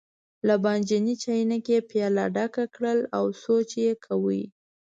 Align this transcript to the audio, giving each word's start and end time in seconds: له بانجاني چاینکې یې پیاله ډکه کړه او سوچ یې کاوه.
له 0.47 0.55
بانجاني 0.63 1.15
چاینکې 1.23 1.73
یې 1.75 1.85
پیاله 1.91 2.25
ډکه 2.35 2.65
کړه 2.75 2.93
او 3.17 3.25
سوچ 3.43 3.69
یې 3.83 3.91
کاوه. 4.03 4.41